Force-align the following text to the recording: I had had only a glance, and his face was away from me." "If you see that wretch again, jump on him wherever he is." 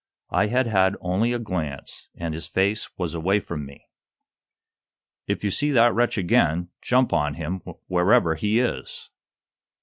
I 0.31 0.47
had 0.47 0.65
had 0.65 0.95
only 0.99 1.31
a 1.31 1.37
glance, 1.37 2.09
and 2.15 2.33
his 2.33 2.47
face 2.47 2.89
was 2.97 3.13
away 3.13 3.39
from 3.39 3.67
me." 3.67 3.85
"If 5.27 5.43
you 5.43 5.51
see 5.51 5.69
that 5.73 5.93
wretch 5.93 6.17
again, 6.17 6.69
jump 6.81 7.13
on 7.13 7.35
him 7.35 7.59
wherever 7.87 8.33
he 8.33 8.57
is." 8.57 9.11